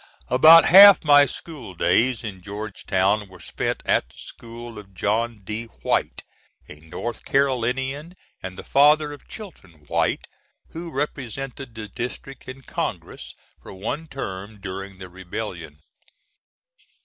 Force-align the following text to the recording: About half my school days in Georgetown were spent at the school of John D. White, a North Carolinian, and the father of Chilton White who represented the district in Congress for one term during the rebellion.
About 0.29 0.65
half 0.65 1.03
my 1.03 1.27
school 1.27 1.75
days 1.75 2.23
in 2.23 2.41
Georgetown 2.41 3.29
were 3.29 3.39
spent 3.39 3.83
at 3.85 4.09
the 4.09 4.17
school 4.17 4.79
of 4.79 4.95
John 4.95 5.43
D. 5.43 5.65
White, 5.83 6.23
a 6.67 6.79
North 6.79 7.23
Carolinian, 7.23 8.15
and 8.41 8.57
the 8.57 8.63
father 8.63 9.13
of 9.13 9.27
Chilton 9.27 9.85
White 9.87 10.25
who 10.69 10.89
represented 10.89 11.75
the 11.75 11.87
district 11.87 12.49
in 12.49 12.63
Congress 12.63 13.35
for 13.61 13.73
one 13.73 14.07
term 14.07 14.59
during 14.59 14.97
the 14.97 15.07
rebellion. 15.07 15.77